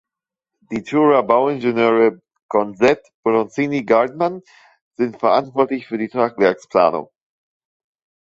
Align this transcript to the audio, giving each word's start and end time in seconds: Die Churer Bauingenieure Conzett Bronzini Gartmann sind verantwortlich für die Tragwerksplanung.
Die 0.71 0.81
Churer 0.83 1.21
Bauingenieure 1.21 2.23
Conzett 2.49 3.05
Bronzini 3.23 3.83
Gartmann 3.85 4.41
sind 4.97 5.19
verantwortlich 5.19 5.85
für 5.85 5.99
die 5.99 6.07
Tragwerksplanung. 6.09 7.11